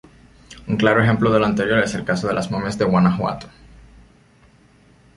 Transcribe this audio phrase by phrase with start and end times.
[0.67, 3.45] Un claro ejemplo de lo anterior es el caso de las momias de Guanajuato.